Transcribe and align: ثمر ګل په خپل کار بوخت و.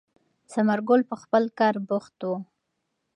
ثمر 0.51 0.79
ګل 0.87 1.01
په 1.09 1.15
خپل 1.21 1.43
کار 1.59 1.75
بوخت 1.87 2.19
و. 2.29 2.31